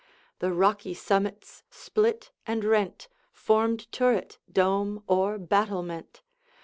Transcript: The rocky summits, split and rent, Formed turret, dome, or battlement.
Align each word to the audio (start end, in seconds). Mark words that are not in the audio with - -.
The 0.39 0.51
rocky 0.51 0.95
summits, 0.95 1.61
split 1.69 2.31
and 2.47 2.63
rent, 2.65 3.07
Formed 3.31 3.85
turret, 3.91 4.39
dome, 4.51 5.03
or 5.05 5.37
battlement. 5.37 6.23